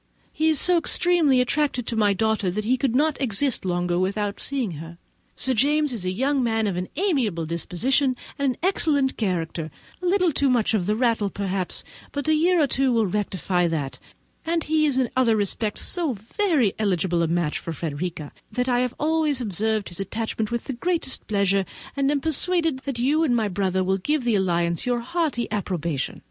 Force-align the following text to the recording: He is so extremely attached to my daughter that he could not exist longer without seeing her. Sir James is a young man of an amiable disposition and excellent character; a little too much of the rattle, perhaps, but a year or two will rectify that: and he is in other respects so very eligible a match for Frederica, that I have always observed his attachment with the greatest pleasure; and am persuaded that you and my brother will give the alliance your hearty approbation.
He 0.33 0.49
is 0.49 0.59
so 0.59 0.79
extremely 0.79 1.41
attached 1.41 1.85
to 1.85 1.95
my 1.95 2.11
daughter 2.13 2.49
that 2.49 2.63
he 2.65 2.75
could 2.75 2.95
not 2.95 3.21
exist 3.21 3.63
longer 3.65 3.99
without 3.99 4.39
seeing 4.39 4.71
her. 4.81 4.97
Sir 5.35 5.53
James 5.53 5.93
is 5.93 6.07
a 6.07 6.11
young 6.11 6.41
man 6.43 6.65
of 6.65 6.75
an 6.75 6.87
amiable 6.95 7.45
disposition 7.45 8.15
and 8.39 8.57
excellent 8.63 9.15
character; 9.15 9.69
a 10.01 10.05
little 10.07 10.31
too 10.31 10.49
much 10.49 10.73
of 10.73 10.87
the 10.87 10.95
rattle, 10.95 11.29
perhaps, 11.29 11.83
but 12.13 12.27
a 12.27 12.33
year 12.33 12.59
or 12.59 12.65
two 12.65 12.91
will 12.91 13.05
rectify 13.05 13.67
that: 13.67 13.99
and 14.43 14.63
he 14.63 14.87
is 14.87 14.97
in 14.97 15.11
other 15.15 15.35
respects 15.35 15.81
so 15.83 16.13
very 16.13 16.73
eligible 16.79 17.21
a 17.21 17.27
match 17.27 17.59
for 17.59 17.71
Frederica, 17.71 18.31
that 18.51 18.67
I 18.67 18.79
have 18.79 18.95
always 18.99 19.39
observed 19.39 19.89
his 19.89 19.99
attachment 19.99 20.49
with 20.49 20.63
the 20.63 20.73
greatest 20.73 21.27
pleasure; 21.27 21.63
and 21.95 22.09
am 22.09 22.21
persuaded 22.21 22.79
that 22.85 22.97
you 22.97 23.21
and 23.21 23.35
my 23.35 23.47
brother 23.49 23.83
will 23.83 23.99
give 23.99 24.23
the 24.23 24.33
alliance 24.33 24.83
your 24.83 25.01
hearty 25.01 25.47
approbation. 25.51 26.19